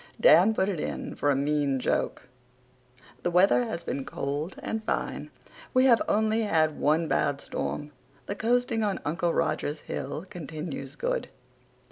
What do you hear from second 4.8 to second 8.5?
fine. We have only had one bad storm. The